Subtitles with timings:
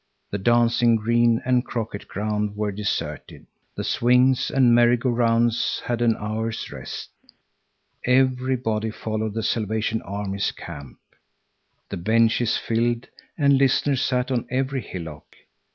[0.31, 3.45] The dancing green and croquet ground were deserted.
[3.75, 7.11] The swings and merry go rounds had an hour's rest.
[8.07, 10.97] Everybody followed to the Salvation Army's camp.
[11.89, 15.35] The benches filled, and listeners sat on every hillock.